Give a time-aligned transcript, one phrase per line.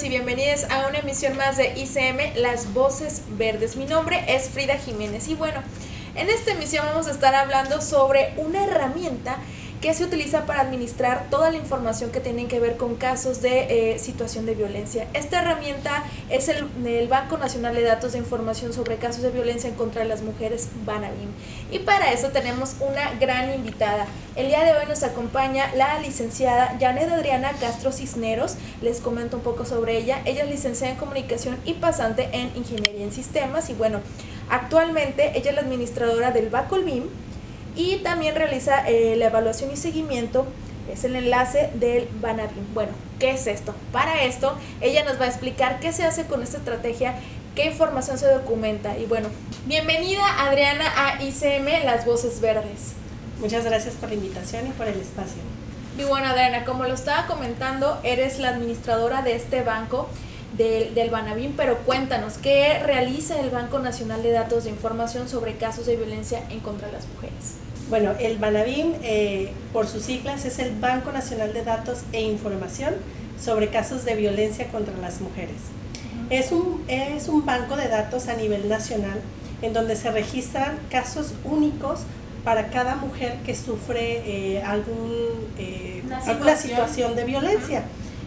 [0.00, 3.76] Bienvenidos y bienvenidas a una emisión más de ICM Las Voces Verdes.
[3.76, 5.62] Mi nombre es Frida Jiménez y bueno,
[6.14, 9.36] en esta emisión vamos a estar hablando sobre una herramienta
[9.80, 13.94] que se utiliza para administrar toda la información que tienen que ver con casos de
[13.94, 15.06] eh, situación de violencia.
[15.14, 19.76] Esta herramienta es el, Banco Nacional de Datos de Información sobre Casos de Violencia en
[19.76, 21.30] contra las Mujeres, BANAVIM.
[21.70, 24.06] Y para eso tenemos una gran invitada.
[24.36, 28.56] El día de hoy nos acompaña la licenciada Janet Adriana Castro Cisneros.
[28.82, 30.20] Les comento un poco sobre ella.
[30.26, 33.70] Ella es licenciada en Comunicación y pasante en Ingeniería en Sistemas.
[33.70, 34.00] Y bueno,
[34.50, 37.04] actualmente ella es la administradora del BACOLBIM,
[37.76, 40.46] y también realiza eh, la evaluación y seguimiento,
[40.92, 42.74] es el enlace del Banabim.
[42.74, 43.74] Bueno, ¿qué es esto?
[43.92, 47.14] Para esto, ella nos va a explicar qué se hace con esta estrategia,
[47.54, 48.98] qué información se documenta.
[48.98, 49.28] Y bueno,
[49.66, 52.94] bienvenida Adriana a ICM Las Voces Verdes.
[53.40, 55.40] Muchas gracias por la invitación y por el espacio.
[55.98, 60.08] Y bueno, Adriana, como lo estaba comentando, eres la administradora de este banco
[60.56, 65.56] del, del Banabim, pero cuéntanos, ¿qué realiza el Banco Nacional de Datos de Información sobre
[65.56, 67.56] casos de violencia en contra de las mujeres?
[67.88, 72.94] Bueno, el Banabim, eh, por sus siglas, es el Banco Nacional de Datos e Información
[73.42, 75.56] sobre casos de violencia contra las mujeres.
[76.28, 79.20] Es un, es un banco de datos a nivel nacional
[79.62, 82.00] en donde se registran casos únicos
[82.44, 85.12] para cada mujer que sufre eh, algún,
[85.58, 86.30] eh, situación.
[86.30, 87.82] alguna situación de violencia.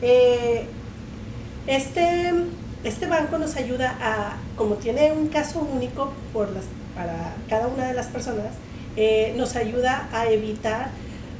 [0.00, 0.66] Eh,
[1.68, 2.32] este,
[2.82, 6.64] este banco nos ayuda a, como tiene un caso único por las,
[6.94, 8.54] para cada una de las personas,
[8.96, 10.88] eh, nos ayuda a evitar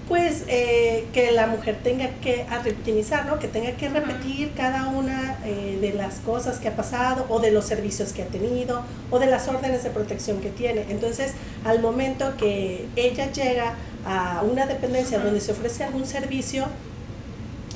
[0.07, 3.39] pues eh, que la mujer tenga que reptimizar, ¿no?
[3.39, 7.51] que tenga que repetir cada una eh, de las cosas que ha pasado o de
[7.51, 10.87] los servicios que ha tenido o de las órdenes de protección que tiene.
[10.89, 11.33] Entonces,
[11.65, 13.75] al momento que ella llega
[14.07, 16.67] a una dependencia donde se ofrece algún servicio,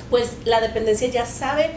[0.09, 1.69] pues la dependencia ya sabe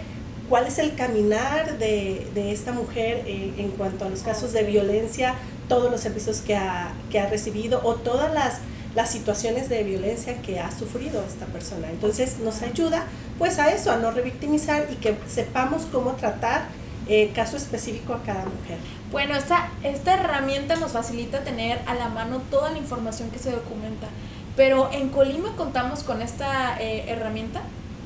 [0.48, 4.62] cuál es el caminar de, de esta mujer eh, en cuanto a los casos de
[4.62, 5.34] violencia,
[5.68, 8.60] todos los servicios que ha, que ha recibido o todas las,
[8.94, 11.90] las situaciones de violencia que ha sufrido esta persona.
[11.90, 13.04] Entonces nos ayuda
[13.38, 16.68] pues a eso, a no revictimizar y que sepamos cómo tratar
[17.08, 18.78] eh, caso específico a cada mujer.
[19.12, 23.52] Bueno, esta, esta herramienta nos facilita tener a la mano toda la información que se
[23.52, 24.08] documenta.
[24.56, 27.60] Pero en Colima contamos con esta eh, herramienta.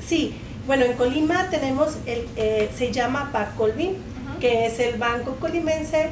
[0.05, 0.35] Sí,
[0.71, 4.39] bueno, en Colima tenemos, el, eh, se llama BACOLVIN, uh -huh.
[4.39, 6.11] que es el Banco Colimense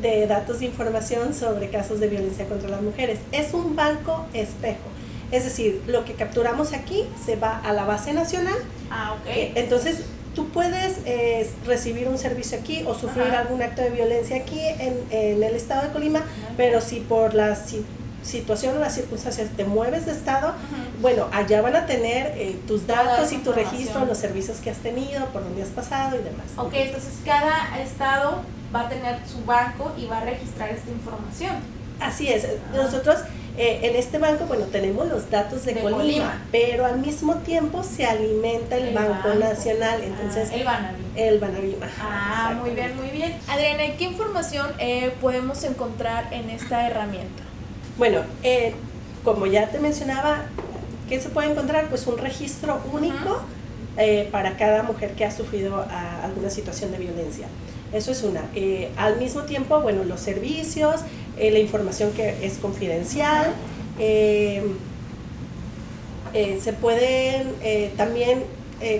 [0.00, 3.18] de Datos de Información sobre Casos de Violencia contra las Mujeres.
[3.32, 4.88] Es un banco espejo.
[5.32, 8.54] Es decir, lo que capturamos aquí se va a la base nacional.
[8.88, 9.26] Ah, ok.
[9.30, 14.36] Eh, entonces, tú puedes eh, recibir un servicio aquí o sufrir algún acto de violencia
[14.36, 16.22] aquí en, en el estado de Colima,
[16.56, 17.84] pero si por la si,
[18.22, 20.54] situación o las circunstancias te mueves de estado,
[21.00, 24.78] bueno, allá van a tener eh, tus datos y tu registro, los servicios que has
[24.78, 26.46] tenido, por donde has pasado y demás.
[26.56, 28.42] Ok, entonces cada estado
[28.74, 31.56] va a tener su banco y va a registrar esta información.
[32.00, 33.18] Así es, nosotros
[33.58, 37.34] eh, en este banco, bueno, tenemos los datos de, de Colima, Colima, pero al mismo
[37.38, 41.74] tiempo se alimenta el, el banco, banco, Nacional, entonces ah, el Banabim.
[41.74, 41.90] El.
[42.00, 43.36] Ah, muy bien, muy bien.
[43.48, 47.42] Adriana, ¿qué información eh, podemos encontrar en esta herramienta?
[47.98, 48.72] Bueno, eh,
[49.24, 50.44] como ya te mencionaba,
[51.08, 51.88] ¿qué se puede encontrar?
[51.88, 53.40] Pues un registro único uh -huh.
[53.98, 57.48] eh, para cada mujer que ha sufrido a, alguna situación de violencia.
[57.92, 58.44] Eso es una.
[58.54, 61.00] Eh, al mismo tiempo, bueno, los servicios,
[61.38, 63.52] eh, la información que es confidencial,
[63.98, 64.62] se
[66.80, 67.52] pueden
[67.96, 68.44] también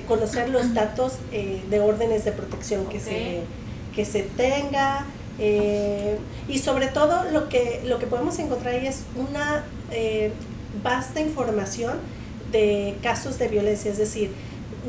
[0.08, 3.42] conocer los datos de órdenes de protección que, se,
[3.94, 5.06] que se tenga.
[5.38, 6.18] Eh,
[6.48, 10.32] y sobre todo lo que, lo que podemos encontrar ahí es una eh,
[10.82, 11.98] vasta información
[12.50, 14.32] de casos de violencia, es decir,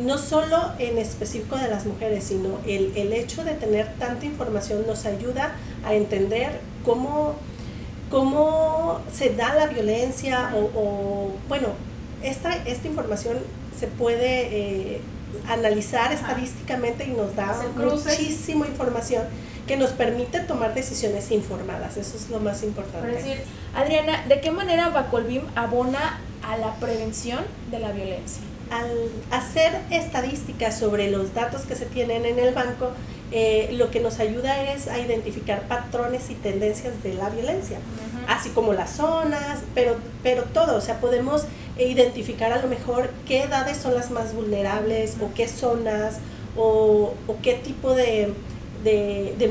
[0.03, 4.85] no solo en específico de las mujeres, sino el, el hecho de tener tanta información
[4.87, 7.35] nos ayuda a entender cómo,
[8.09, 11.67] cómo se da la violencia o, o bueno,
[12.23, 13.37] esta, esta información
[13.77, 15.01] se puede eh,
[15.47, 19.23] analizar estadísticamente y nos da muchísima información
[19.69, 21.95] que nos permite tomar decisiones informadas.
[21.95, 23.07] Eso es lo más importante.
[23.07, 23.37] decir,
[23.75, 28.41] Adriana, ¿de qué manera Bacolbim abona a la prevención de la violencia?
[28.71, 28.89] Al
[29.29, 32.93] hacer estadísticas sobre los datos que se tienen en el banco,
[33.31, 37.77] eh, lo que nos ayuda es a identificar patrones y tendencias de la violencia,
[38.27, 41.43] así como las zonas, pero, pero todo, o sea, podemos
[41.77, 46.17] identificar a lo mejor qué edades son las más vulnerables o qué zonas
[46.57, 48.33] o, qué tipo de,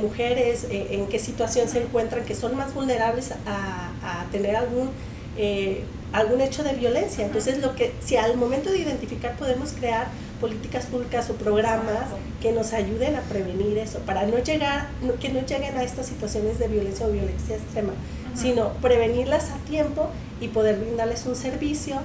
[0.00, 4.90] mujeres, eh, en qué situación se encuentran que son más vulnerables a, tener algún,
[5.38, 7.25] eh, algún hecho de violencia.
[7.25, 10.08] Entonces, lo que, si al momento de identificar podemos crear
[10.40, 12.04] políticas públicas o programas
[12.40, 14.88] que nos ayuden a prevenir eso, para no llegar,
[15.20, 17.92] que no lleguen a estas situaciones de violencia o violencia extrema,
[18.34, 20.08] sino prevenirlas a tiempo
[20.40, 21.96] y poder brindarles un servicio,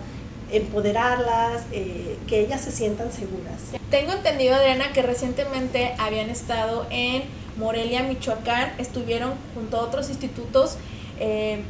[0.54, 3.60] empoderarlas, eh, que ellas se sientan seguras.
[3.90, 7.24] Tengo entendido, Adriana, que recientemente habían estado en
[7.58, 10.78] Morelia, Michoacán, estuvieron junto a otros institutos
[11.20, 11.62] eh,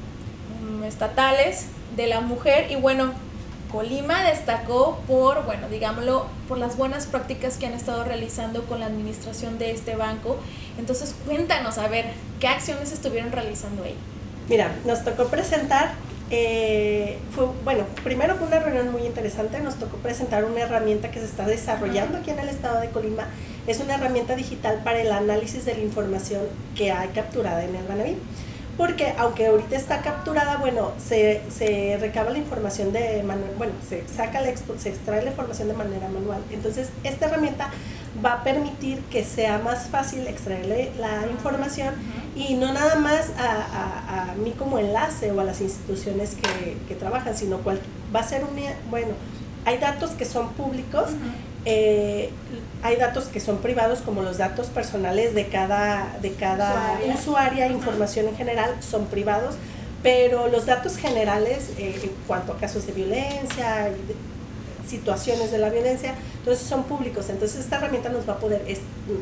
[0.85, 3.13] estatales de la mujer y bueno,
[3.71, 8.85] Colima destacó por, bueno, digámoslo, por las buenas prácticas que han estado realizando con la
[8.85, 10.37] administración de este banco.
[10.77, 12.05] Entonces, cuéntanos, a ver,
[12.39, 13.95] ¿qué acciones estuvieron realizando ahí?
[14.47, 15.93] Mira, nos tocó presentar,
[16.35, 17.19] eh,
[17.63, 21.45] bueno, primero fue una reunión muy interesante, nos tocó presentar una herramienta que se está
[21.45, 23.27] desarrollando aquí en el estado de Colima.
[23.67, 26.41] Es una herramienta digital para el análisis de la información
[26.75, 28.17] que hay capturada en el Banaví
[28.77, 31.41] porque aunque ahorita está capturada, bueno, se,
[31.99, 33.23] recaba la información de
[33.57, 36.41] bueno, se saca la, se extrae la información de manera manual.
[36.51, 37.69] Entonces, esta herramienta
[38.23, 41.93] va a permitir que sea más fácil extraerle la información
[42.35, 44.12] y no nada más a,
[44.43, 47.79] mí como enlace o a las instituciones que, que trabajan, sino cual,
[48.15, 48.49] va a ser un,
[48.89, 49.13] bueno,
[49.65, 51.11] hay datos que son públicos
[51.65, 52.29] eh,
[52.81, 58.27] hay datos que son privados como los datos personales de cada, de cada usuaria, información
[58.27, 59.55] en general son privados,
[60.01, 63.89] pero los datos generales eh, en cuanto a casos de violencia,
[64.87, 67.29] situaciones de la violencia, entonces son públicos.
[67.29, 68.61] Entonces esta herramienta nos va a poder,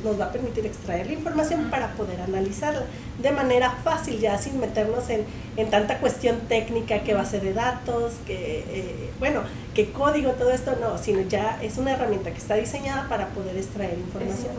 [0.04, 2.84] nos va a permitir extraer la información para poder analizarla
[3.22, 5.26] de manera fácil, ya sin meternos en,
[5.58, 9.42] en tanta cuestión técnica, qué base de datos, que eh, bueno,
[9.74, 13.56] qué código, todo esto, no, sino ya es una herramienta que está diseñada para poder
[13.56, 14.54] extraer información.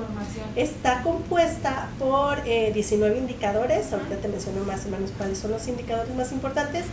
[0.56, 5.66] Está compuesta por 19 eh, indicadores, ahorita te menciono más o menos cuáles son los
[5.66, 6.84] indicadores más importantes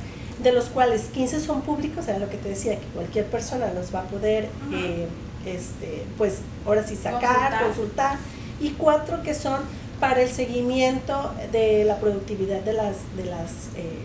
[0.44, 3.94] de los cuales 15 son públicos, era lo que te decía, que cualquier persona los
[3.94, 5.08] va a poder, eh,
[5.46, 8.18] este, pues ahora sí sacar, consultar.
[8.60, 9.62] y cuatro que son
[10.00, 14.00] para el seguimiento de la productividad de las, de las eh,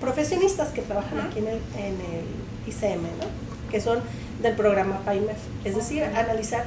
[0.00, 3.70] profesionistas que trabajan aquí en el, en el ICM, ¿no?
[3.70, 4.00] que son
[4.40, 6.64] del programa PAIMEF, es decir, analizar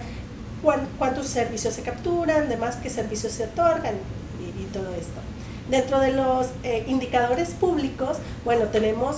[0.98, 3.96] cuántos servicios se capturan, demás qué servicios se otorgan
[4.40, 5.22] y todo esto.
[5.70, 9.18] Dentro de los eh, indicadores públicos, bueno, tenemos,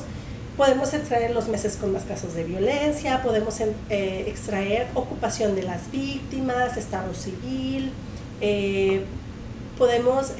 [0.58, 5.90] podemos extraer los meses con más casos de violencia, podemos eh, extraer ocupación de las
[5.92, 7.92] víctimas, estado civil,
[8.42, 9.06] eh,
[9.78, 10.34] podemos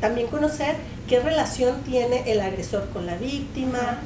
[0.00, 0.74] también conocer
[1.06, 4.00] qué relación tiene el agresor con la víctima,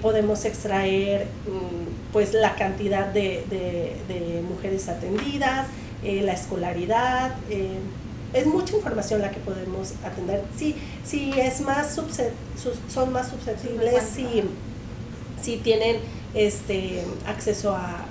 [0.00, 5.66] podemos extraer mm, pues la cantidad de, de mujeres atendidas,
[6.02, 7.34] la escolaridad,
[8.36, 10.42] es mucha información la que podemos atender.
[10.56, 11.98] Sí, sí es más
[12.92, 14.42] son más susceptibles si,
[15.42, 15.96] si tienen
[16.34, 18.04] este acceso a,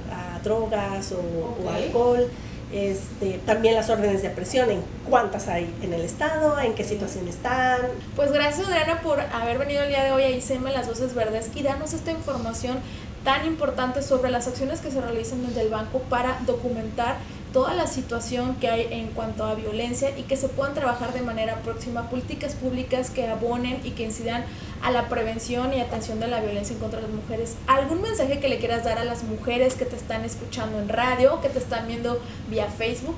[0.44, 2.28] drogas o, alcohol.
[2.72, 7.28] Este, también las órdenes de presión, en cuántas hay en el estado, en qué situación
[7.28, 7.80] están.
[8.16, 11.50] Pues gracias Adriana por haber venido el día de hoy a ICM Las Voces Verdes
[11.56, 12.78] y darnos esta información
[13.24, 17.18] tan importante sobre las acciones que se realizan desde el banco para documentar
[17.56, 21.22] toda la situación que hay en cuanto a violencia y que se puedan trabajar de
[21.22, 24.44] manera próxima políticas públicas que abonen y que incidan
[24.82, 27.56] a la prevención y atención de la violencia en contra de las mujeres.
[27.68, 31.40] ¿Algún mensaje que le quieras dar a las mujeres que te están escuchando en radio,
[31.40, 33.16] que te están viendo vía Facebook?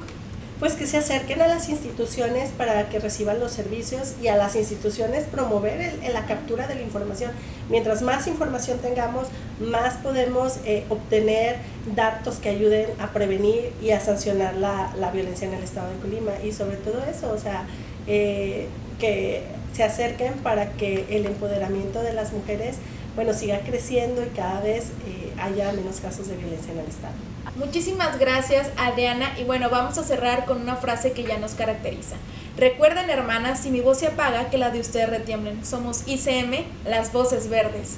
[0.60, 4.56] Pues que se acerquen a las instituciones para que reciban los servicios y a las
[4.56, 7.32] instituciones promover la captura de la información.
[7.70, 9.28] Mientras más información tengamos,
[9.60, 11.58] más podemos eh, obtener
[11.96, 16.32] datos que ayuden a prevenir y a sancionar la, violencia en el estado de Colima.
[16.44, 17.66] Y sobre todo eso, o sea,
[18.08, 18.68] eh,
[19.00, 22.78] que se acerquen para que el empoderamiento de las mujeres
[23.16, 27.16] bueno, siga creciendo y cada vez eh, haya menos casos de violencia en el estado.
[27.58, 29.32] Muchísimas gracias, Adriana.
[29.40, 32.16] Y bueno, vamos a cerrar con una frase que ya nos caracteriza.
[32.56, 35.66] Recuerden, hermanas, si mi voz se apaga, que la de ustedes retiemblen.
[35.66, 37.98] Somos ICM, las voces verdes.